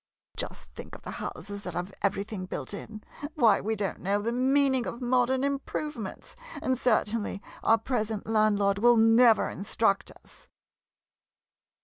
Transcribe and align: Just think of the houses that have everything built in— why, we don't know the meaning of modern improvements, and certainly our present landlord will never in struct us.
Just 0.35 0.71
think 0.73 0.95
of 0.95 1.03
the 1.03 1.11
houses 1.21 1.61
that 1.61 1.75
have 1.75 1.93
everything 2.01 2.47
built 2.47 2.73
in— 2.73 3.03
why, 3.35 3.61
we 3.61 3.75
don't 3.75 3.99
know 3.99 4.19
the 4.19 4.31
meaning 4.31 4.87
of 4.87 4.99
modern 4.99 5.43
improvements, 5.43 6.35
and 6.59 6.75
certainly 6.75 7.39
our 7.61 7.77
present 7.77 8.25
landlord 8.25 8.79
will 8.79 8.97
never 8.97 9.47
in 9.47 9.59
struct 9.59 10.09
us. 10.09 10.49